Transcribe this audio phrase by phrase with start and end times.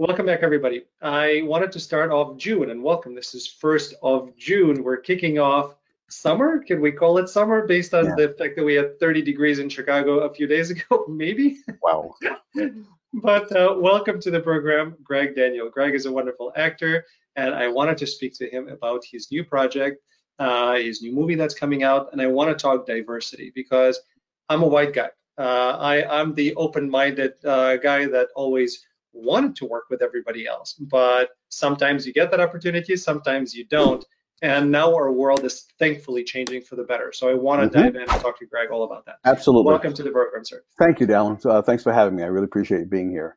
[0.00, 0.84] Welcome back, everybody.
[1.02, 3.16] I wanted to start off June and welcome.
[3.16, 4.84] This is 1st of June.
[4.84, 5.74] We're kicking off
[6.08, 6.62] summer.
[6.62, 8.14] Can we call it summer based on yeah.
[8.16, 11.04] the fact that we had 30 degrees in Chicago a few days ago?
[11.08, 11.58] Maybe.
[11.82, 12.14] Wow.
[13.12, 15.68] but uh, welcome to the program, Greg Daniel.
[15.68, 17.04] Greg is a wonderful actor,
[17.34, 20.00] and I wanted to speak to him about his new project,
[20.38, 24.00] uh, his new movie that's coming out, and I want to talk diversity because
[24.48, 25.10] I'm a white guy.
[25.36, 28.84] Uh, I, am the open-minded uh, guy that always
[29.18, 34.04] wanted to work with everybody else, but sometimes you get that opportunity, sometimes you don't.
[34.40, 37.12] And now our world is thankfully changing for the better.
[37.12, 37.86] So I want to mm-hmm.
[37.86, 39.16] dive in and talk to Greg all about that.
[39.24, 39.70] Absolutely.
[39.70, 40.62] Welcome to the program, sir.
[40.78, 41.44] Thank you, Dallin.
[41.44, 42.22] Uh, thanks for having me.
[42.22, 43.36] I really appreciate being here.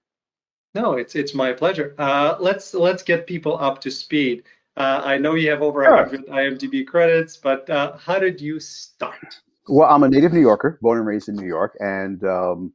[0.73, 1.95] No, it's it's my pleasure.
[1.97, 4.43] Uh, let's let's get people up to speed.
[4.77, 5.95] Uh, I know you have over sure.
[5.95, 9.41] 100 IMDb credits, but uh, how did you start?
[9.67, 12.73] Well, I'm a native New Yorker, born and raised in New York, and um,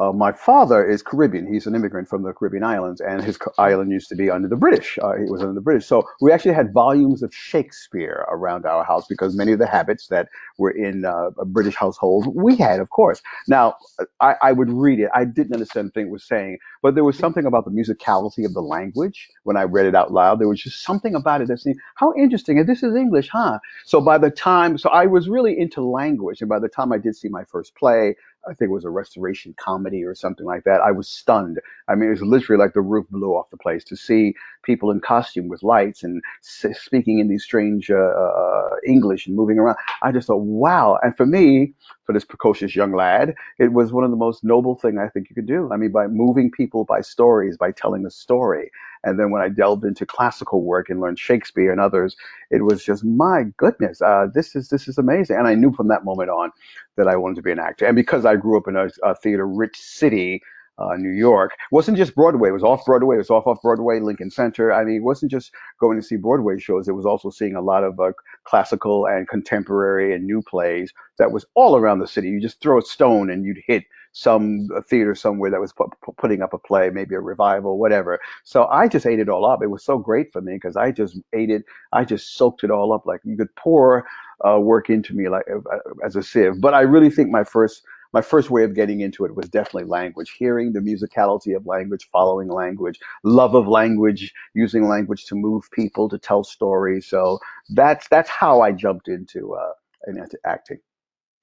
[0.00, 1.52] uh, my father is Caribbean.
[1.52, 4.56] He's an immigrant from the Caribbean islands, and his island used to be under the
[4.56, 4.96] British.
[5.02, 5.86] Uh, it was under the British.
[5.86, 10.06] So we actually had volumes of Shakespeare around our house because many of the habits
[10.08, 13.22] that were in uh, a British household we had, of course.
[13.48, 13.74] Now,
[14.20, 15.10] I, I, would read it.
[15.14, 18.44] I didn't understand the thing it was saying, but there was something about the musicality
[18.44, 20.38] of the language when I read it out loud.
[20.38, 22.58] There was just something about it that seemed, how interesting.
[22.58, 23.58] And this is English, huh?
[23.84, 26.40] So by the time, so I was really into language.
[26.40, 28.14] And by the time I did see my first play,
[28.48, 30.80] I think it was a restoration comedy or something like that.
[30.80, 31.60] I was stunned.
[31.88, 34.90] I mean, it was literally like the roof blew off the place to see people
[34.90, 39.76] in costume with lights and speaking in these strange uh, uh, English and moving around.
[40.02, 40.98] I just thought, wow.
[41.02, 44.76] And for me, for this precocious young lad, it was one of the most noble
[44.76, 45.70] thing I think you could do.
[45.72, 48.70] I mean, by moving people by stories, by telling a story.
[49.04, 52.16] And then when I delved into classical work and learned Shakespeare and others,
[52.50, 55.36] it was just my goodness, uh, this is this is amazing.
[55.36, 56.50] And I knew from that moment on
[56.96, 57.86] that I wanted to be an actor.
[57.86, 60.42] And because I grew up in a, a theater rich city,
[60.78, 61.52] uh, New York.
[61.52, 62.50] It wasn't just Broadway.
[62.50, 63.16] It was off Broadway.
[63.16, 64.72] It was off off Broadway, Lincoln Center.
[64.72, 66.88] I mean, it wasn't just going to see Broadway shows.
[66.88, 68.12] It was also seeing a lot of uh,
[68.44, 72.28] classical and contemporary and new plays that was all around the city.
[72.28, 73.84] You just throw a stone and you'd hit
[74.18, 78.18] some theater somewhere that was pu- putting up a play, maybe a revival, whatever.
[78.42, 79.62] So I just ate it all up.
[79.62, 81.64] It was so great for me because I just ate it.
[81.92, 84.04] I just soaked it all up like you could pour
[84.44, 86.60] uh, work into me like uh, as a sieve.
[86.60, 89.84] But I really think my first my first way of getting into it was definitely
[89.84, 95.70] language, hearing the musicality of language, following language, love of language, using language to move
[95.70, 97.06] people, to tell stories.
[97.06, 97.38] So
[97.70, 99.74] that's that's how I jumped into uh,
[100.08, 100.80] into acting.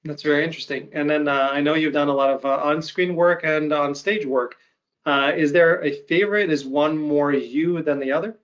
[0.05, 0.89] That's very interesting.
[0.93, 4.25] And then uh, I know you've done a lot of uh, on-screen work and on-stage
[4.25, 4.55] work.
[5.03, 6.51] Uh, is there a favorite?
[6.51, 8.37] Is one more you than the other?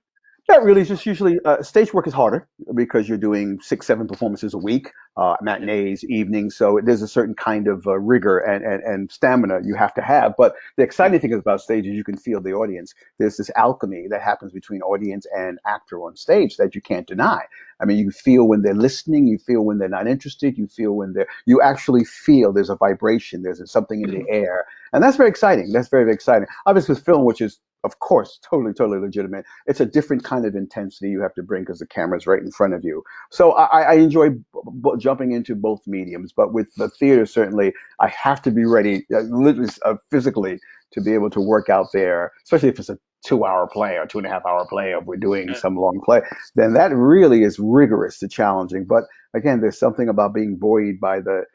[0.50, 0.84] Not really.
[0.84, 4.91] Just usually uh, stage work is harder because you're doing six, seven performances a week,
[5.16, 6.57] uh, matinees, evenings.
[6.57, 10.02] So there's a certain kind of uh, rigor and, and, and stamina you have to
[10.02, 10.34] have.
[10.38, 12.94] But the exciting thing about stage is you can feel the audience.
[13.18, 17.44] There's this alchemy that happens between audience and actor on stage that you can't deny.
[17.79, 20.91] I mean, you feel when they're listening, you feel when they're not interested, you feel
[20.91, 24.34] when they're, you actually feel there's a vibration, there's something in the mm-hmm.
[24.34, 24.66] air.
[24.91, 25.72] And that's very exciting.
[25.72, 26.47] That's very, very exciting.
[26.66, 29.45] Obviously, with film, which is of course, totally, totally legitimate.
[29.65, 32.51] It's a different kind of intensity you have to bring because the camera's right in
[32.51, 33.03] front of you.
[33.31, 34.41] So I, I enjoy b-
[34.83, 39.05] b- jumping into both mediums, but with the theater, certainly, I have to be ready,
[39.13, 40.59] uh, literally, uh, physically,
[40.93, 44.05] to be able to work out there, especially if it's a two hour play or
[44.05, 46.21] two and a half hour play, if we're doing some long play,
[46.55, 48.85] then that really is rigorous to challenging.
[48.85, 51.45] But again, there's something about being buoyed by the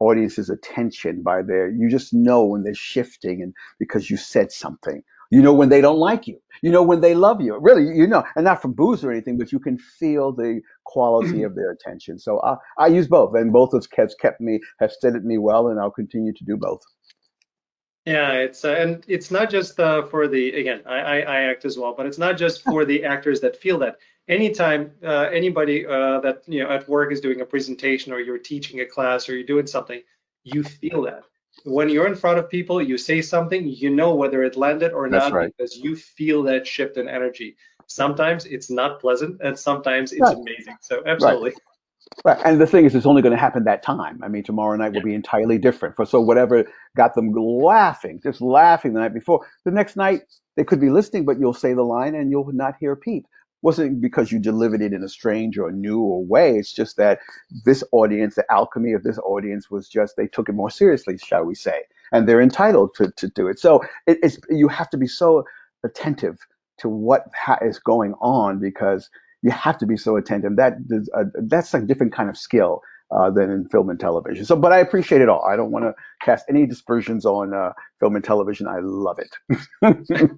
[0.00, 5.02] audience's attention, by their, you just know when they're shifting and because you said something
[5.30, 6.40] you know when they don't like you.
[6.62, 7.58] You know when they love you.
[7.58, 11.42] Really, you know, and not from booze or anything, but you can feel the quality
[11.42, 12.18] of their attention.
[12.18, 15.78] So I, I use both, and both kept, kept me, have steadied me well, and
[15.78, 16.80] I'll continue to do both.
[18.06, 21.64] Yeah, it's uh, and it's not just uh, for the again, I, I, I act
[21.64, 23.96] as well, but it's not just for the actors that feel that.
[24.28, 28.38] Anytime uh, anybody uh, that you know at work is doing a presentation or you're
[28.38, 30.00] teaching a class or you're doing something,
[30.44, 31.24] you feel that
[31.64, 35.08] when you're in front of people, you say something, you know whether it landed or
[35.08, 35.52] That's not right.
[35.56, 37.56] because you feel that shift in energy.
[37.86, 40.36] Sometimes it's not pleasant, and sometimes it's right.
[40.36, 40.76] amazing.
[40.80, 41.50] So absolutely.
[41.50, 41.60] Right.
[42.24, 42.38] Right.
[42.44, 44.22] And the thing is, it's only going to happen that time.
[44.22, 45.96] I mean, tomorrow night will be entirely different.
[45.96, 46.64] For so whatever
[46.96, 50.22] got them laughing, just laughing the night before, the next night
[50.56, 53.26] they could be listening, but you'll say the line and you'll not hear Pete
[53.66, 56.56] wasn't because you delivered it in a strange or new or way.
[56.56, 57.18] It's just that
[57.64, 61.44] this audience, the alchemy of this audience was just, they took it more seriously, shall
[61.44, 61.80] we say.
[62.12, 63.58] And they're entitled to, to do it.
[63.58, 65.42] So it, it's, you have to be so
[65.84, 66.38] attentive
[66.78, 69.10] to what ha- is going on because
[69.42, 70.54] you have to be so attentive.
[70.54, 70.74] That
[71.14, 74.44] a, that's a different kind of skill uh, than in film and television.
[74.44, 75.44] So, but I appreciate it all.
[75.44, 78.66] I don't want to cast any dispersions on uh, film and television.
[78.66, 79.36] I love it.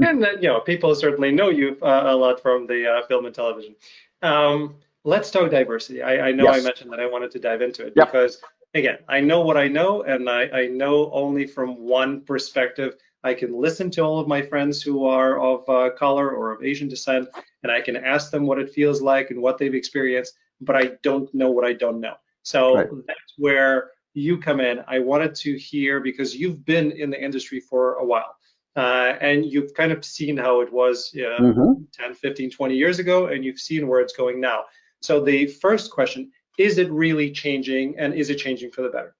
[0.00, 3.26] and uh, you know, people certainly know you uh, a lot from the uh, film
[3.26, 3.74] and television.
[4.22, 6.02] Um, let's talk diversity.
[6.02, 6.60] I, I know yes.
[6.60, 8.10] I mentioned that I wanted to dive into it yep.
[8.10, 8.40] because
[8.74, 12.96] again, I know what I know, and I, I know only from one perspective.
[13.22, 16.62] I can listen to all of my friends who are of uh, color or of
[16.62, 17.28] Asian descent,
[17.62, 20.92] and I can ask them what it feels like and what they've experienced, but I
[21.02, 22.14] don't know what I don't know.
[22.42, 22.88] So right.
[23.06, 24.80] that's where you come in.
[24.86, 28.36] I wanted to hear because you've been in the industry for a while.
[28.76, 31.84] Uh, and you've kind of seen how it was uh, mm-hmm.
[31.92, 34.64] 10, 15, 20 years ago, and you've seen where it's going now.
[35.00, 39.14] So the first question, is it really changing and is it changing for the better?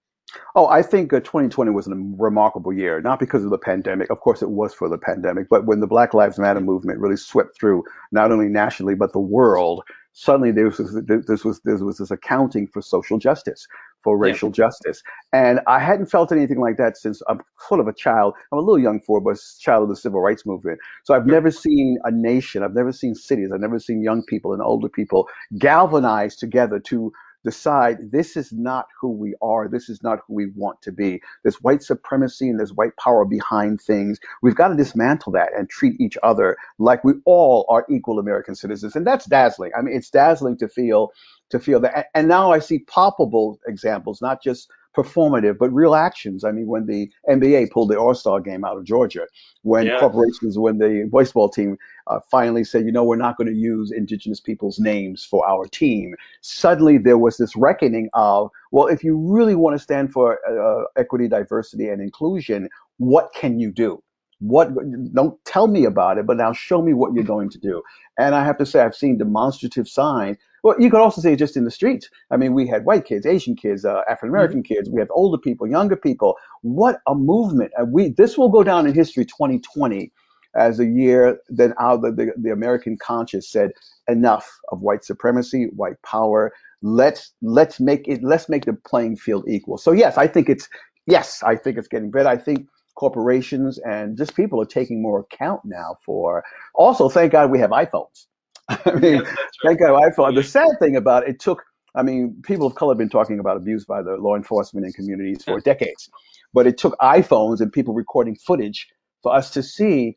[0.56, 4.10] Oh, I think uh, 2020 was a remarkable year, not because of the pandemic.
[4.10, 7.16] Of course, it was for the pandemic, but when the Black Lives Matter movement really
[7.16, 9.84] swept through not only nationally but the world,
[10.14, 13.66] suddenly there was this was there was this accounting for social justice,
[14.02, 14.64] for racial yeah.
[14.64, 15.02] justice,
[15.32, 18.34] and I hadn't felt anything like that since I'm sort of a child.
[18.50, 20.78] I'm a little young for, but a child of the civil rights movement.
[21.02, 24.52] So I've never seen a nation, I've never seen cities, I've never seen young people
[24.52, 25.28] and older people
[25.58, 27.12] galvanized together to
[27.44, 29.68] decide this is not who we are.
[29.68, 31.20] This is not who we want to be.
[31.42, 34.18] There's white supremacy and there's white power behind things.
[34.42, 38.54] We've got to dismantle that and treat each other like we all are equal American
[38.54, 38.96] citizens.
[38.96, 39.72] And that's dazzling.
[39.76, 41.10] I mean, it's dazzling to feel,
[41.50, 42.06] to feel that.
[42.14, 46.44] And now I see palpable examples, not just performative, but real actions.
[46.44, 49.26] I mean, when the NBA pulled the All Star game out of Georgia,
[49.62, 49.98] when yeah.
[49.98, 51.76] corporations, when the baseball team
[52.06, 55.66] uh, finally said, you know, we're not going to use indigenous people's names for our
[55.66, 60.38] team, suddenly there was this reckoning of, well, if you really want to stand for
[60.48, 62.68] uh, equity, diversity, and inclusion,
[62.98, 64.02] what can you do?
[64.40, 64.74] What
[65.14, 67.82] don't tell me about it, but now show me what you're going to do.
[68.18, 71.58] And I have to say, I've seen demonstrative signs well, you could also say just
[71.58, 72.08] in the streets.
[72.30, 74.74] I mean, we had white kids, Asian kids, uh, African American mm-hmm.
[74.74, 74.88] kids.
[74.88, 76.36] We have older people, younger people.
[76.62, 77.72] What a movement!
[77.76, 80.10] And we this will go down in history 2020
[80.56, 83.72] as a year that our the, the, the American conscience said
[84.08, 86.50] enough of white supremacy, white power.
[86.80, 89.76] Let's let's make it let's make the playing field equal.
[89.76, 90.66] So yes, I think it's
[91.06, 92.30] yes, I think it's getting better.
[92.30, 96.42] I think corporations and just people are taking more account now for
[96.74, 98.26] also thank God we have iPhones.
[98.68, 100.34] I mean, yes, thank God iPhone.
[100.34, 101.62] The sad thing about it, it took,
[101.94, 104.94] I mean, people of color have been talking about abuse by the law enforcement and
[104.94, 106.08] communities for decades,
[106.52, 108.88] but it took iPhones and people recording footage
[109.22, 110.16] for us to see,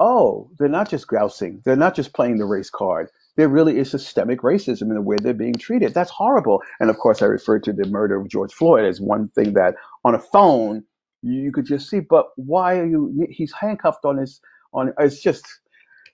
[0.00, 3.10] oh, they're not just grousing, they're not just playing the race card.
[3.36, 5.94] There really is systemic racism in the way they're being treated.
[5.94, 6.60] That's horrible.
[6.80, 9.76] And of course, I referred to the murder of George Floyd as one thing that
[10.04, 10.82] on a phone
[11.22, 12.00] you could just see.
[12.00, 13.26] But why are you?
[13.30, 14.40] He's handcuffed on his
[14.72, 14.92] on.
[14.98, 15.46] It's just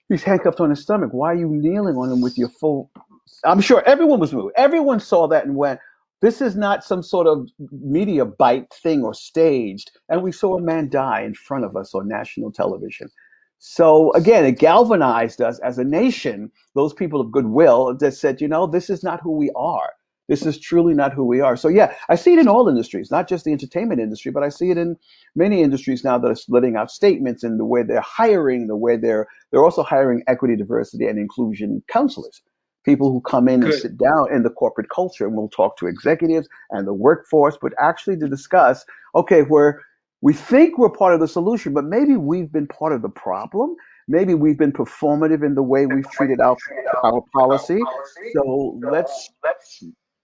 [0.09, 1.11] he's handcuffed on his stomach.
[1.13, 2.91] Why are you kneeling on him with your full?
[3.45, 4.55] I'm sure everyone was moved.
[4.57, 5.81] Everyone saw that and went,
[6.21, 9.91] this is not some sort of media bite thing or staged.
[10.09, 13.09] And we saw a man die in front of us on national television.
[13.59, 18.49] So again, it galvanized us as a nation, those people of goodwill that said, you
[18.49, 19.91] know, this is not who we are.
[20.29, 21.57] This is truly not who we are.
[21.57, 24.49] So yeah, I see it in all industries, not just the entertainment industry, but I
[24.49, 24.97] see it in
[25.35, 28.97] many industries now that are letting out statements in the way they're hiring, the way
[28.97, 32.41] they're they're also hiring equity, diversity, and inclusion counselors.
[32.85, 33.73] People who come in Good.
[33.73, 37.57] and sit down in the corporate culture and we'll talk to executives and the workforce,
[37.61, 38.85] but actually to discuss,
[39.15, 39.83] okay, where
[40.21, 43.77] we think we're part of the solution, but maybe we've been part of the problem
[44.09, 46.57] maybe we've been performative in the way we've treated our
[47.03, 47.81] our policy.
[48.35, 49.31] So let's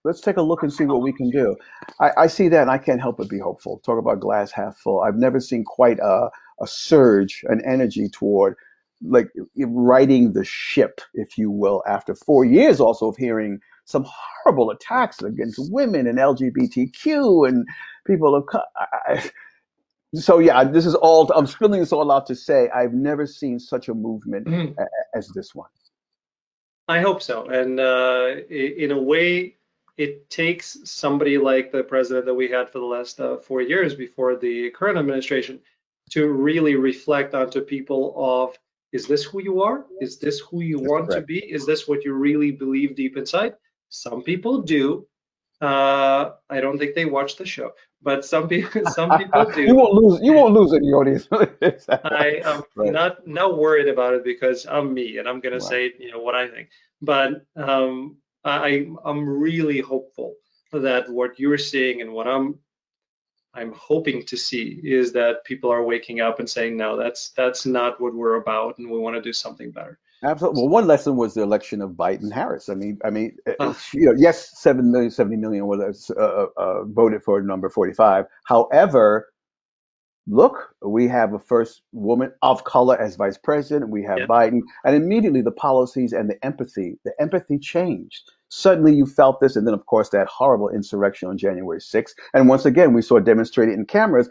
[0.04, 1.56] let's take a look and see what we can do.
[2.00, 3.80] I, I, see that and I can't help but be hopeful.
[3.84, 5.00] Talk about glass half full.
[5.00, 6.30] I've never seen quite a,
[6.60, 8.56] a surge, an energy toward
[9.02, 14.70] like righting the ship, if you will, after four years also of hearing some horrible
[14.70, 17.66] attacks against women and LGBTQ and
[18.06, 19.30] people of I,
[20.14, 23.58] so yeah, this is all I'm spilling this all out to say I've never seen
[23.58, 24.74] such a movement mm.
[25.14, 25.70] as this one.
[26.88, 29.56] I hope so, and uh, in a way,
[30.00, 33.94] it takes somebody like the president that we had for the last uh, four years
[33.94, 35.60] before the current administration
[36.10, 38.56] to really reflect onto people of
[38.92, 39.84] is this who you are?
[40.00, 41.22] Is this who you That's want correct.
[41.22, 41.38] to be?
[41.38, 43.54] Is this what you really believe deep inside?
[43.90, 45.06] Some people do.
[45.60, 47.70] Uh, i don't think they watch the show
[48.02, 49.62] but some people some people do.
[49.62, 51.28] You won't lose you won't lose any audience.
[51.32, 52.92] I am right.
[52.92, 56.20] not not worried about it because i'm me and i'm going to say you know
[56.20, 56.70] what i think.
[57.02, 60.34] But um, I, I'm really hopeful
[60.72, 62.58] that what you're seeing and what I'm
[63.52, 67.66] I'm hoping to see is that people are waking up and saying, no, that's that's
[67.66, 69.98] not what we're about, and we want to do something better.
[70.22, 70.62] Absolutely.
[70.62, 72.68] Well, one lesson was the election of Biden Harris.
[72.68, 76.84] I mean, I mean, uh, you know, yes, seven million, 70 million was uh, uh,
[76.84, 78.26] voted for number 45.
[78.44, 79.28] However,
[80.26, 83.90] look, we have a first woman of color as vice president.
[83.90, 84.26] We have Yeah.
[84.26, 88.30] Biden, and immediately the policies and the empathy, the empathy changed.
[88.48, 92.14] Suddenly, you felt this, and then of course that horrible insurrection on January 6th.
[92.34, 94.28] And once again, we saw it demonstrated in cameras.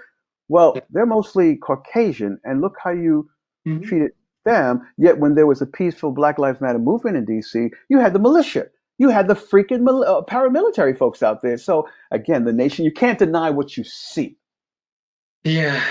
[0.48, 3.30] Well, they're mostly Caucasian, and look how you
[3.68, 3.84] Mhm.
[3.84, 4.12] treated
[4.46, 4.82] them.
[4.98, 8.20] Yet when there was a peaceful Black Lives Matter movement in D.C., you had the
[8.20, 8.68] militia.
[8.98, 11.58] You had the freaking uh, paramilitary folks out there.
[11.58, 14.38] So again, the nation, you can't deny what you see.
[15.44, 15.82] Yeah,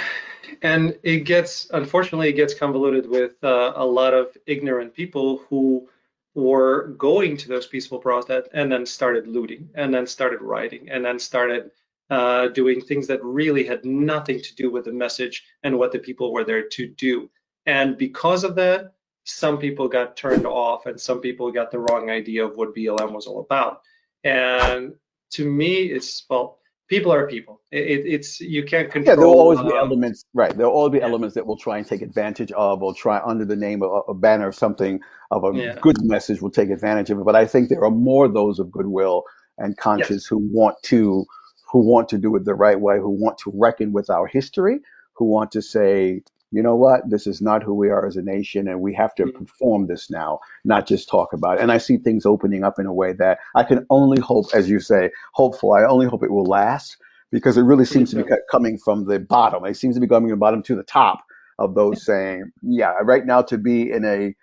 [0.62, 5.88] and it gets, unfortunately, it gets convoluted with uh, a lot of ignorant people who
[6.34, 11.04] were going to those peaceful protests and then started looting and then started rioting and
[11.04, 11.70] then started
[12.10, 15.98] uh, doing things that really had nothing to do with the message and what the
[15.98, 17.28] people were there to do.
[17.66, 22.08] And because of that, some people got turned off and some people got the wrong
[22.08, 23.82] idea of what BLM was all about.
[24.24, 24.94] And
[25.32, 26.57] to me, it's, well,
[26.88, 27.60] people are people.
[27.70, 29.14] It, it, it's you can't control.
[29.14, 30.56] Yeah, there will always be uh, elements, right?
[30.56, 31.04] There will always be yeah.
[31.04, 34.14] elements that will try and take advantage of, or try under the name of a,
[34.14, 35.78] banner of something of a Yeah.
[35.80, 37.24] good message will take advantage of it.
[37.24, 39.24] But I think there are more those of goodwill
[39.58, 41.26] and conscience who want to
[41.70, 44.80] who want to do it the right way, who want to reckon with our history,
[45.12, 48.22] who want to say, you know what, this is not who we are as a
[48.22, 49.34] nation, and we have to Mhm.
[49.34, 51.60] perform this now, not just talk about it.
[51.60, 54.68] And I see things opening up in a way that I can only hope, as
[54.68, 55.72] you say, hopeful.
[55.72, 56.96] I only hope it will last
[57.30, 59.64] because it really seems to be coming from the bottom.
[59.66, 61.22] It seems to be coming from the bottom to the top
[61.58, 64.34] of those saying, yeah, right now to be in a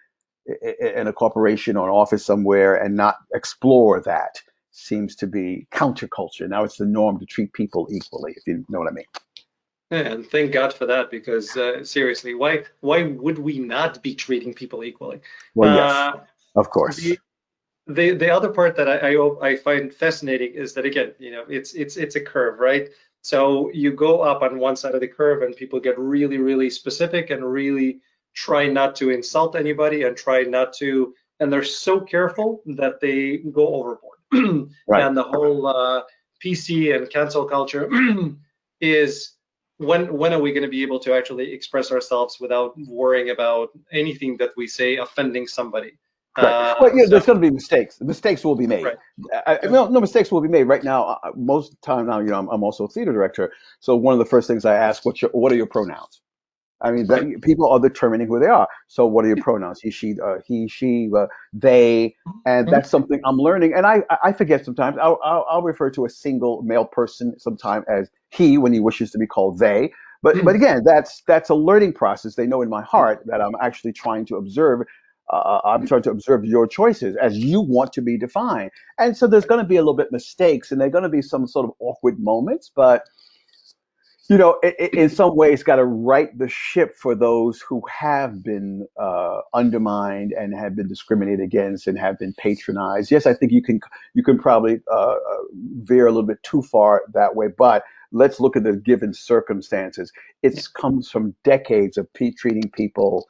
[0.79, 6.47] in a corporation or an office somewhere and not explore that seems to be counterculture.
[6.47, 9.05] Now it's the norm to treat people equally, if you know what I mean.
[9.95, 14.13] Yeah, and thank God for that because uh, seriously, why why would we not be
[14.15, 15.21] treating people equally?
[15.53, 16.97] Well, yes, Uh, of course.
[16.97, 17.17] the,
[17.87, 21.45] the the other part that I, I I find fascinating is that again, you know,
[21.47, 22.89] it's it's it's a curve, right?
[23.21, 26.69] So you go up on one side of the curve, and people get really really
[26.69, 28.01] specific and really
[28.33, 33.37] try not to insult anybody and try not to, and they're so careful that they
[33.37, 34.19] go overboard.
[34.87, 35.03] Right.
[35.03, 36.01] And the whole uh,
[36.43, 37.89] PC and cancel culture
[38.81, 39.31] is
[39.77, 43.69] when when are we going to be able to actually express ourselves without worrying about
[43.91, 45.97] anything that we say offending somebody?
[46.37, 46.45] Right.
[46.45, 48.01] Uh, well, yeah, so- there's going to be mistakes.
[48.01, 48.83] Mistakes will be made.
[48.83, 48.97] Right.
[49.47, 50.63] I, I, no, no mistakes will be made.
[50.63, 53.53] Right now, uh, most time now, you know, I'm, I'm also a theater director.
[53.79, 56.21] So one of the first things I ask, what's your, what are your pronouns?
[56.81, 58.67] I mean, that, people are determining who they are.
[58.87, 59.79] So what are your pronouns?
[59.81, 62.15] He, she, uh, he, she, uh, they,
[62.45, 63.73] and that's something I'm learning.
[63.73, 64.97] And I, I forget sometimes.
[65.01, 69.11] I'll, I'll, I'll refer to a single male person sometime as he when he wishes
[69.11, 69.91] to be called they.
[70.21, 72.35] But, but again, that's that's a learning process.
[72.35, 74.81] They know in my heart that I'm actually trying to observe.
[75.31, 78.69] Uh, I'm trying to observe your choices as you want to be defined.
[78.99, 81.21] And so there's going to be a little bit mistakes, and there're going to be
[81.21, 82.71] some sort of awkward moments.
[82.75, 83.05] But
[84.29, 87.81] you know, i i in some ways, got to right the ship for those who
[87.87, 93.11] have been uh, undermined and have been discriminated against and have been patronized.
[93.11, 93.79] Yes, I think you can
[94.13, 95.17] you can probably uh, uh,
[95.83, 100.11] veer a little bit too far that way, but let's look at the given circumstances.
[100.41, 103.27] It comes from decades of pe- treating people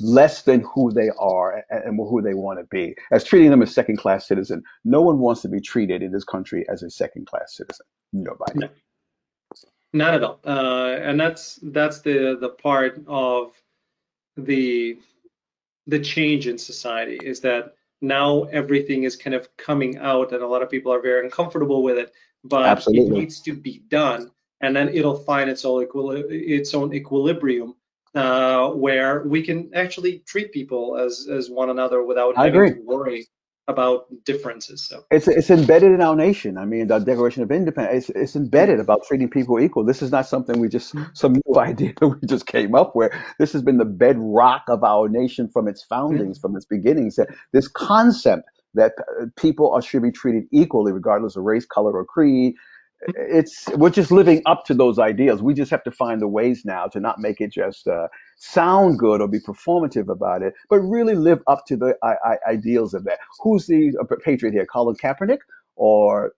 [0.00, 3.62] less than who they are and, and who they want to be, as treating them
[3.62, 4.62] as second class citizen.
[4.84, 7.86] No one wants to be treated in this country as a second class citizen.
[8.12, 8.68] Nobody.
[9.96, 10.04] No.
[10.04, 10.40] Not at all.
[10.44, 13.52] Uh, and that's that's the the part of
[14.36, 14.98] the
[15.86, 20.46] the change in society is that now everything is kind of coming out and a
[20.46, 22.12] lot of people are very uncomfortable with it,
[22.44, 26.92] but it needs to be done and then it'll find its own equili- its own
[26.94, 27.74] equilibrium
[28.14, 32.74] uh, where we can actually treat people as as one another without I having agree.
[32.74, 33.26] to worry
[33.68, 34.86] about differences.
[34.86, 36.56] So It's it's embedded in our nation.
[36.56, 38.08] I mean, the Declaration of Independence.
[38.08, 39.84] It's, it's embedded about treating people equal.
[39.84, 43.12] This is not something we just some new idea that we just came up with.
[43.38, 47.16] This has been the bedrock of our nation from its foundings, from its beginnings.
[47.16, 51.92] That this concept that uh, people are should be treated equally, regardless of race, color,
[51.92, 52.54] or creed.
[53.14, 55.42] It's we're just living up to those ideals.
[55.42, 58.98] We just have to find the ways now to not make it just uh, sound
[58.98, 62.94] good or be performative about it, but really live up to the I, I, ideals
[62.94, 63.18] of that.
[63.40, 64.66] Who's the uh, patriot here?
[64.66, 65.38] Colin Kaepernick,
[65.76, 66.32] or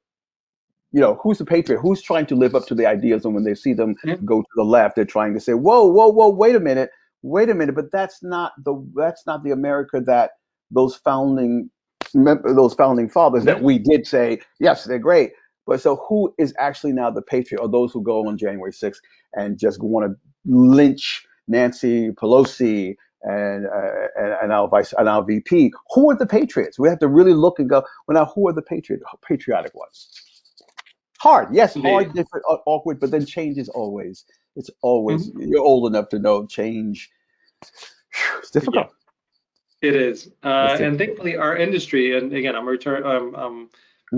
[0.93, 1.81] you know, who's the patriot?
[1.81, 3.25] Who's trying to live up to the ideals?
[3.25, 4.17] And when they see them Yeah.
[4.25, 6.29] go to the left, they're trying to say, "Whoa, whoa, whoa!
[6.31, 6.91] Wait a minute,
[7.23, 10.33] wait a minute!" But that's not the that's not the America that
[10.71, 11.71] those founding
[12.15, 15.33] those founding fathers that we did say, yes, they're great.
[15.69, 17.61] But so who is actually now the patriot?
[17.61, 18.97] Or those who go on January 6th
[19.35, 25.23] and just want to lynch Nancy Pelosi and uh, and, and our vice and our
[25.23, 25.73] VP?
[25.91, 26.79] Who are the patriots?
[26.79, 27.85] We have to really look and go.
[28.07, 30.09] Well, now who are the patriot patriotic ones?
[31.21, 34.25] Hard, yes, hard, different, awkward, but then change is always
[34.57, 35.51] It's always mm-hmm.
[35.51, 37.11] you're old enough to know change.
[38.39, 38.89] It's difficult.
[39.83, 43.69] Yeah, it is, uh, and thankfully our industry, and again, I'm return, um, I'm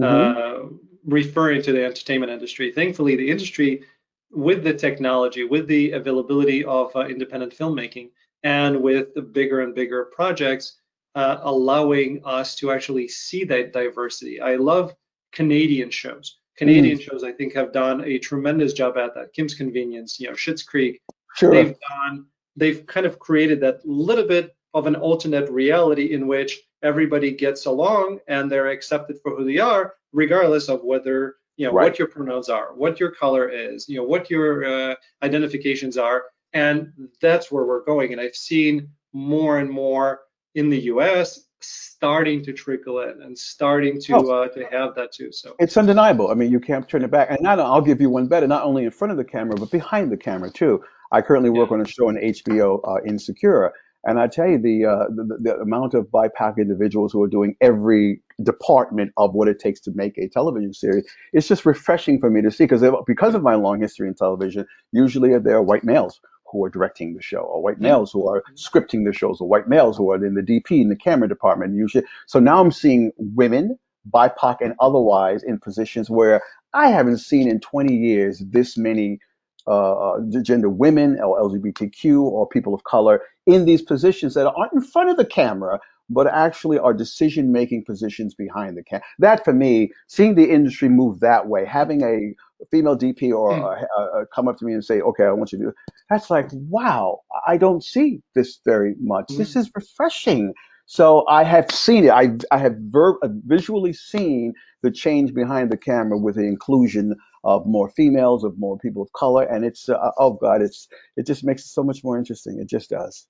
[0.01, 0.05] mm-hmm.
[0.05, 2.73] uh, referring to the entertainment industry.
[2.73, 3.83] Thankfully, the industry,
[4.31, 8.11] with the technology, with the availability of uh, independent filmmaking,
[8.43, 10.79] and with the bigger and bigger projects,
[11.15, 14.41] uh, allowing us to actually see that diversity.
[14.41, 14.95] I love
[15.33, 16.39] Canadian shows.
[16.57, 17.03] Canadian mm.
[17.03, 19.33] shows, I think, have done a tremendous job at that.
[19.33, 21.01] Kim's Convenience, you know, Schitt's Creek.
[21.37, 21.51] Sure.
[21.51, 22.27] They've done.
[22.57, 27.67] They've kind of created that little bit of an alternate reality in which everybody gets
[27.67, 31.85] along and they're accepted for who they are, regardless of whether you know right.
[31.85, 36.25] what your pronouns are, what your color is, you know what your uh, identifications are,
[36.53, 38.13] and that's where we're going.
[38.13, 40.21] And I've seen more and more
[40.55, 41.47] in the U.S.
[41.61, 44.43] starting to trickle in and starting to oh.
[44.43, 45.33] uh, to have that too.
[45.33, 46.31] So it's undeniable.
[46.31, 47.31] I mean, you can't turn it back.
[47.31, 48.47] And now I'll give you one better.
[48.47, 50.83] Not only in front of the camera, but behind the camera too.
[51.13, 51.75] I currently work yeah.
[51.75, 53.73] on a show on HBO, uh, Insecure,
[54.05, 57.57] and I tell you, the, uh, the, the amount of BIPOC individuals who are doing
[57.61, 62.31] every department of what it takes to make a television series, it's just refreshing for
[62.31, 65.85] me to see because because of my long history in television, usually there are white
[65.85, 69.49] males who are directing the show, or white males who are scripting the shows, or
[69.49, 71.77] white males who are in the DP in the camera department.
[71.77, 73.79] Usually, so now I'm seeing women,
[74.13, 76.43] BIPOC and otherwise, in positions where
[76.73, 79.21] I haven't seen in 20 years this many
[79.67, 84.73] uh, uh gender women or LGBTQ or people of color in these positions that aren't
[84.73, 89.05] in front of the camera, but actually are decision making positions behind the camera.
[89.19, 92.35] That for me, seeing the industry move that way, having a
[92.71, 93.63] female DP or mm.
[93.63, 95.73] uh, uh, come up to me and say, okay, I want you to do
[96.11, 99.29] that's like, wow, I don't see this very much.
[99.29, 99.39] Mm.
[99.39, 100.53] This is refreshing.
[100.87, 102.11] So I have seen it.
[102.11, 107.67] I, I have ver- visually seen the change behind the camera with the inclusion of
[107.67, 111.45] more females, of more people of color, and it's uh, oh god, it's it just
[111.45, 112.59] makes it so much more interesting.
[112.61, 113.27] It just does.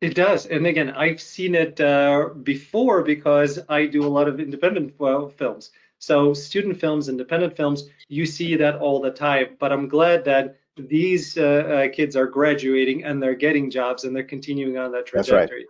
[0.00, 4.40] It does, and again, I've seen it uh, before because I do a lot of
[4.40, 4.94] independent
[5.36, 5.70] films.
[5.98, 9.56] So student films, independent films, you see that all the time.
[9.58, 14.16] But I'm glad that these uh, uh, kids are graduating and they're getting jobs and
[14.16, 15.66] they're continuing on that trajectory.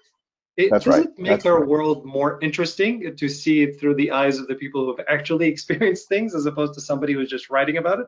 [0.60, 1.06] It, That's does right.
[1.06, 1.68] it make That's our right.
[1.68, 5.48] world more interesting to see it through the eyes of the people who have actually
[5.54, 8.06] experienced things as opposed to somebody who's just writing about it?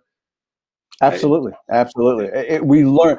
[1.01, 2.27] Absolutely, absolutely.
[2.27, 3.19] It, we learn.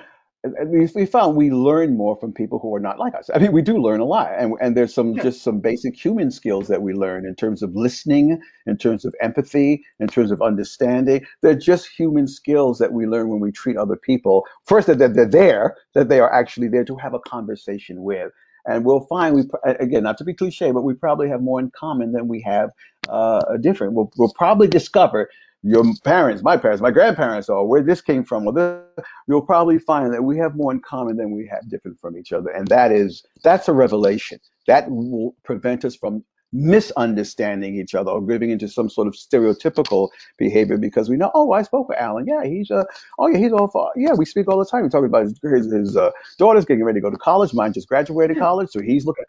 [0.66, 3.30] We found we learn more from people who are not like us.
[3.34, 5.24] I mean, we do learn a lot, and and there's some yeah.
[5.24, 9.16] just some basic human skills that we learn in terms of listening, in terms of
[9.22, 11.26] empathy, in terms of understanding.
[11.42, 14.44] They're just human skills that we learn when we treat other people.
[14.66, 18.32] First, that they're there, that they are actually there to have a conversation with
[18.66, 21.72] and we'll find we again not to be cliche, but we probably have more in
[21.72, 22.72] common than we have
[23.10, 23.94] uh, different.
[23.94, 25.30] We'll, we'll probably discover
[25.64, 28.44] your parents, my parents, my grandparents, or where this came from.
[28.46, 32.00] Well, this, you'll probably find that we have more in common than we have different
[32.00, 36.24] from each other, and that is that's a revelation that will prevent us from
[36.54, 41.52] misunderstanding each other or giving into some sort of stereotypical behavior because we know, oh,
[41.52, 42.26] I spoke with Alan.
[42.28, 42.84] Yeah, he's uh,
[43.20, 44.84] oh yeah, he's all for, yeah, we speak all the time.
[44.84, 47.54] We're talking about his his, his uh, daughter's getting ready to go to college.
[47.54, 49.26] Mine just graduated college, so he's looking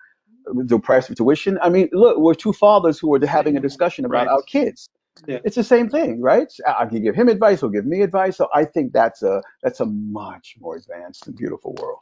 [0.47, 1.59] the price of tuition.
[1.63, 4.33] I mean, look, we're two fathers who are having a discussion about right.
[4.33, 4.89] our kids.
[5.27, 5.39] Yeah.
[5.45, 6.53] It's the same thing, right?
[6.67, 8.37] I can give him advice, he'll give me advice.
[8.37, 12.01] So I think that's a that's a much more advanced and beautiful world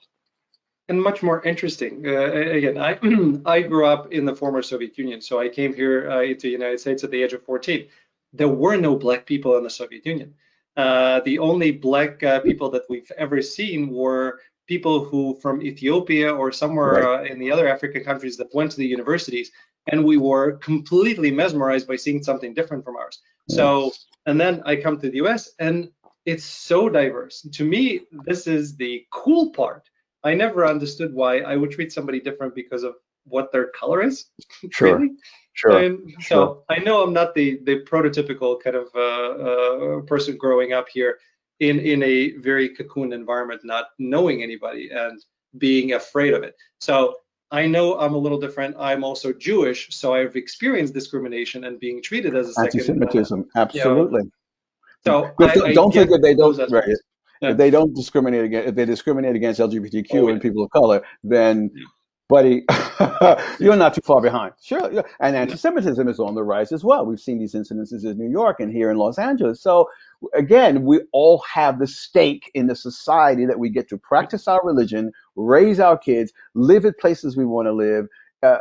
[0.89, 2.07] and much more interesting.
[2.07, 2.99] Uh, again, I
[3.47, 6.51] I grew up in the former Soviet Union, so I came here uh, into the
[6.51, 7.87] United States at the age of 14.
[8.33, 10.35] There were no black people in the Soviet Union.
[10.77, 16.33] Uh, the only black uh, people that we've ever seen were people who from Ethiopia
[16.33, 17.21] or somewhere right.
[17.21, 19.51] Uh, in the other African countries that went to the universities,
[19.89, 23.21] and we were completely mesmerized by seeing something different from ours.
[23.49, 23.57] Yeah.
[23.57, 23.93] So,
[24.27, 25.51] and then I come to the U.S.
[25.59, 25.91] and
[26.25, 27.43] it's so diverse.
[27.53, 29.91] To me, this is the cool part
[30.25, 34.27] I never understood why I would treat somebody different because of what their color is.
[34.71, 34.99] Sure.
[34.99, 35.11] really?
[35.55, 35.83] Sure.
[35.83, 36.63] And so sure.
[36.71, 41.19] I know I'm not the the prototypical kind of uh, uh, person growing up here
[41.61, 45.23] in in a very cocoon environment, not knowing anybody and
[45.59, 46.55] being afraid of it.
[46.81, 47.17] So
[47.51, 48.77] I know I'm a little different.
[48.79, 53.47] I'm also Jewish, so I've experienced discrimination and being treated as a anti-Semitism.
[53.55, 54.23] Absolutely.
[54.23, 54.33] You
[55.05, 56.57] know, so I, don't I think that they don't.
[56.71, 56.97] Right.
[57.43, 61.03] If they don't discriminate against, if they discriminate against LGBTQ oh, and people of color,
[61.25, 61.71] then,
[62.29, 62.65] buddy,
[63.59, 64.53] you're not too far behind.
[64.63, 67.05] Sure, and anti-Semitism is on the rise as well.
[67.05, 69.61] We've seen these incidences in New York and here in Los Angeles.
[69.61, 69.89] So
[70.35, 74.61] again, we all have the stake in the society that we get to practice our
[74.65, 78.07] religion, raise our kids, live at places we want to live.
[78.43, 78.59] Uh,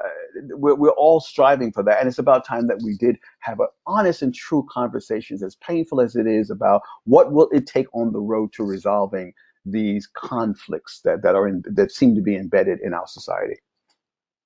[0.49, 3.67] we're, we're all striving for that, and it's about time that we did have an
[3.85, 8.11] honest and true conversations, as painful as it is, about what will it take on
[8.11, 9.33] the road to resolving
[9.65, 13.55] these conflicts that, that are in, that seem to be embedded in our society.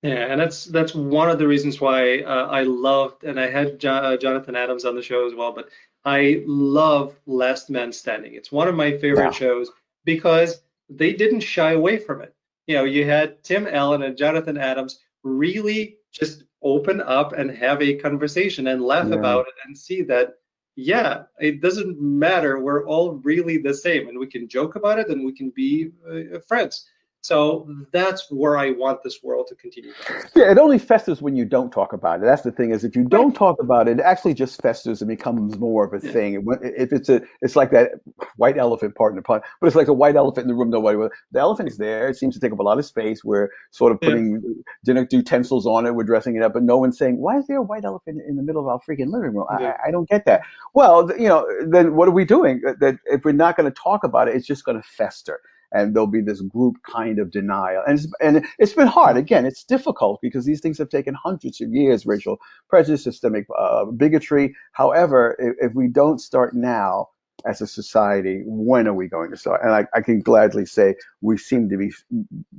[0.04, 3.84] Yeah, and that's that's one of the reasons why uh, I loved, and I had
[3.84, 5.54] uh, Jonathan Adams on the show as well.
[5.54, 5.69] But
[6.04, 8.36] I love Last Man Standing.
[8.36, 9.32] It's one of my favorite yeah.
[9.32, 9.71] shows
[10.04, 12.36] because they didn't shy away from it.
[12.67, 17.81] You know, you had Tim Allen and Jonathan Adams really just open up and have
[17.81, 19.15] a conversation and laugh yeah.
[19.15, 20.35] about it and see that
[20.77, 22.59] yeah, it doesn't matter.
[22.59, 25.91] We're all really the same, and we can joke about it, and we can be
[26.09, 26.85] uh, friends.
[27.25, 29.93] So that's where I want this world to continue.
[30.35, 32.25] Yeah, it only festers when you don't talk about it.
[32.25, 35.09] That's the thing is, if you don't talk about it, it actually just festers and
[35.09, 36.45] becomes more of a thing.
[36.61, 37.93] If it's a, it's like that
[38.35, 40.69] white elephant, part in the pun, but it's like a white elephant in the room.
[40.69, 40.99] Nobody,
[41.31, 42.07] the elephant is there.
[42.09, 43.23] It seems to take up a lot of space.
[43.23, 44.61] We're sort of putting yeah.
[44.83, 45.95] dinner utensils on it.
[45.95, 48.35] We're dressing it up, but no one's saying, why is there a white elephant in
[48.35, 49.47] the middle of our freaking living room?
[49.59, 49.75] Yeah.
[49.83, 50.43] I, I don't get that.
[50.75, 52.61] Well, you know, then what are we doing?
[52.79, 55.39] That if we're not going to talk about it, it's just going to fester
[55.75, 57.83] and there'll be this group kind of denial.
[57.85, 59.17] And it's, and it's been hard.
[59.17, 62.38] Again, it's difficult because these things have taken hundreds of years, racial
[62.69, 64.55] prejudice, systemic uh, bigotry.
[64.71, 67.09] However, if, if, we don't start now
[67.45, 69.61] as a society, when are we going to start?
[69.63, 71.91] And I, I can gladly say we seem to be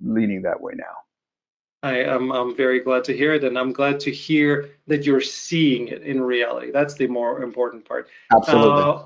[0.03, 0.85] leaning that way now.
[1.83, 5.21] I am I'm very glad to hear it, and I'm glad to hear that you're
[5.21, 6.71] seeing it in reality.
[6.73, 8.09] That's the more important part.
[8.35, 8.83] Absolutely.
[8.83, 9.05] Uh,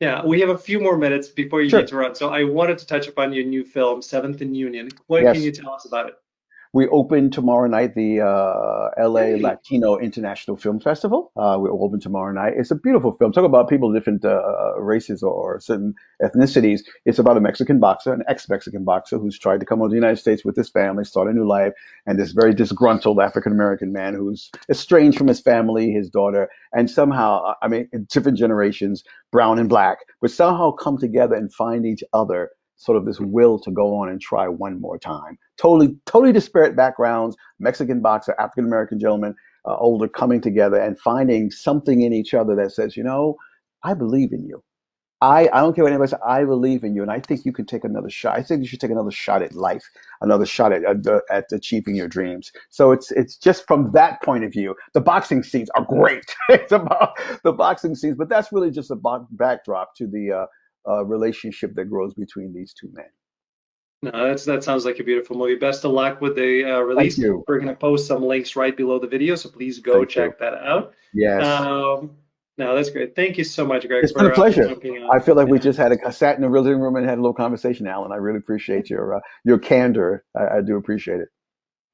[0.00, 1.80] yeah, we have a few more minutes before you sure.
[1.80, 2.14] need to run.
[2.14, 4.88] So I wanted to touch upon your new film, Seventh and Union.
[5.06, 5.34] What yes.
[5.34, 6.14] can you tell us about it?
[6.74, 11.30] We open tomorrow night the uh, LA Latino International Film Festival.
[11.36, 12.54] Uh, we open tomorrow night.
[12.56, 13.30] It's a beautiful film.
[13.30, 16.80] Talk about people of different uh, races or certain ethnicities.
[17.04, 19.98] It's about a Mexican boxer, an ex-Mexican boxer who's tried to come over to the
[19.98, 21.74] United States with his family, start a new life,
[22.06, 26.90] and this very disgruntled African American man who's estranged from his family, his daughter, and
[26.90, 32.02] somehow, I mean, different generations, brown and black, but somehow come together and find each
[32.12, 35.38] other sort of this will to go on and try one more time.
[35.58, 39.34] Totally, totally disparate backgrounds, Mexican boxer, African American gentleman,
[39.66, 43.36] uh, older, coming together and finding something in each other that says, you know,
[43.82, 44.62] I believe in you.
[45.20, 46.20] I, I don't care what anybody says.
[46.26, 48.36] I believe in you, and I think you can take another shot.
[48.36, 49.88] I think you should take another shot at life,
[50.20, 52.52] another shot at, at, at achieving your dreams.
[52.68, 54.74] So it's it's just from that point of view.
[54.92, 56.34] The boxing scenes are great.
[56.50, 58.96] it's about the boxing scenes, but that's really just a
[59.30, 60.46] backdrop to the uh,
[60.88, 63.06] uh, relationship that grows between these two men.
[64.02, 65.54] No, that's that sounds like a beautiful movie.
[65.54, 67.18] Best of luck with the uh, release.
[67.18, 70.30] We're going to post some links right below the video, so please go Thank check
[70.32, 70.36] you.
[70.40, 70.92] that out.
[71.14, 71.42] Yes.
[71.42, 72.10] Um,
[72.56, 73.16] no, that's great.
[73.16, 74.04] Thank you so much, Greg.
[74.04, 74.68] It's been a uh, pleasure.
[75.10, 75.52] I feel like yeah.
[75.52, 78.12] we just had a sat in the living room and had a little conversation, Alan.
[78.12, 80.24] I really appreciate your uh, your candor.
[80.36, 81.28] I, I do appreciate it.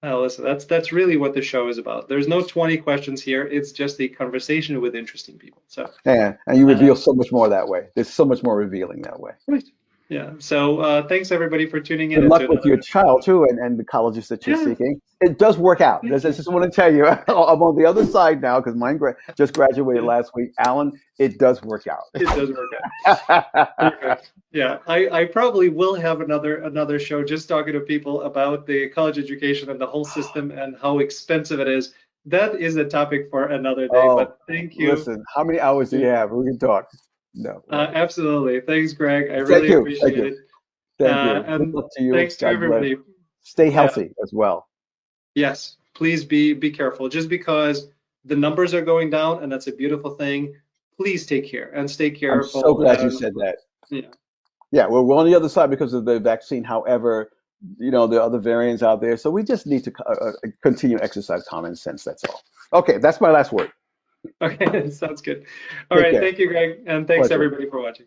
[0.02, 2.08] Oh, listen, that's that's really what the show is about.
[2.08, 3.46] There's no 20 questions here.
[3.46, 5.62] It's just a conversation with interesting people.
[5.68, 7.88] So yeah, and you reveal uh, so much more that way.
[7.94, 9.32] There's so much more revealing that way.
[9.46, 9.64] Right.
[10.10, 10.32] Yeah.
[10.38, 12.22] So uh, thanks everybody for tuning in.
[12.22, 14.64] Good luck with your child too, and, and the colleges that you're yeah.
[14.64, 15.00] seeking.
[15.20, 16.04] It does work out.
[16.04, 19.14] I just want to tell you, I'm on the other side now because mine gra-
[19.36, 20.50] just graduated last week.
[20.58, 22.02] Alan, it does work out.
[22.14, 24.28] It does work out.
[24.52, 28.88] yeah, I, I probably will have another another show just talking to people about the
[28.88, 31.94] college education and the whole system and how expensive it is.
[32.26, 33.94] That is a topic for another day.
[33.94, 34.90] Oh, but thank you.
[34.90, 36.32] Listen, how many hours do you have?
[36.32, 36.90] We can talk.
[37.34, 37.62] No.
[37.70, 38.60] Uh, absolutely.
[38.60, 39.30] Thanks, Greg.
[39.30, 40.34] I really appreciate it.
[40.98, 41.54] Thank uh, you.
[41.54, 42.12] And to you.
[42.12, 42.94] thanks to God everybody.
[42.94, 43.06] Bless.
[43.42, 44.22] Stay healthy yeah.
[44.22, 44.68] as well.
[45.34, 45.76] Yes.
[45.94, 47.08] Please be be careful.
[47.08, 47.88] Just because
[48.24, 50.54] the numbers are going down and that's a beautiful thing,
[50.96, 52.60] please take care and stay careful.
[52.60, 53.58] I'm so glad you said that.
[53.90, 54.08] Yeah.
[54.72, 56.62] Yeah, we're, we're on the other side because of the vaccine.
[56.62, 57.32] However,
[57.78, 59.16] you know, there are other variants out there.
[59.16, 62.04] So we just need to uh, uh continue exercise common sense.
[62.04, 62.42] That's all.
[62.72, 63.72] Okay, that's my last word.
[64.42, 65.46] Okay, sounds good.
[65.90, 66.20] All Take right, care.
[66.22, 67.34] thank you, Greg, and thanks Pleasure.
[67.34, 68.06] everybody for watching.